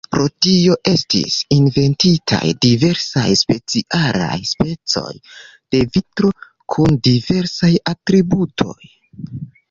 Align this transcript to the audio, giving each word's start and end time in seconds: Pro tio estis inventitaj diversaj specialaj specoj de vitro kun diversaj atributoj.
Pro 0.13 0.23
tio 0.43 0.75
estis 0.91 1.33
inventitaj 1.55 2.47
diversaj 2.65 3.25
specialaj 3.41 4.37
specoj 4.51 5.11
de 5.75 5.81
vitro 5.97 6.31
kun 6.77 6.97
diversaj 7.09 7.71
atributoj. 7.93 8.79